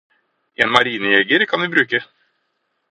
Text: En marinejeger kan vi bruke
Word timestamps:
En 0.63 0.69
marinejeger 0.77 1.45
kan 1.47 1.61
vi 1.65 1.71
bruke 1.75 2.05